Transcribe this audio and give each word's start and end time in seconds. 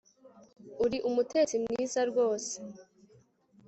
Uri 0.85 0.97
umutetsi 1.09 1.55
mwiza 1.63 1.99
rwose 2.09 2.53